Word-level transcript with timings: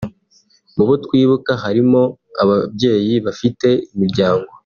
Mu 0.75 0.83
bo 0.87 0.95
twibuka 1.03 1.51
hari 1.63 1.81
mo 1.91 2.03
ababyeyi 2.43 3.13
bafite 3.25 3.67
imiryango 3.93 4.49